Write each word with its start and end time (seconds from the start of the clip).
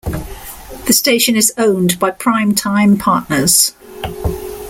The 0.87 0.93
station 0.93 1.35
is 1.35 1.53
owned 1.59 1.99
by 1.99 2.09
Prime 2.09 2.55
Time 2.55 2.97
Partners. 2.97 3.73